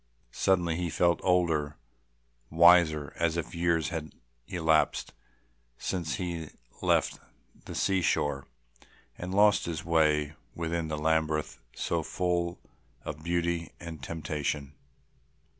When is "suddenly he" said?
0.31-0.89